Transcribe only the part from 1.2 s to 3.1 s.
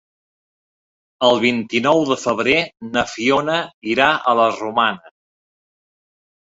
El vint-i-nou de febrer na